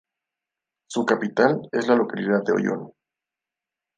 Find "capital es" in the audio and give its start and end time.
1.05-1.87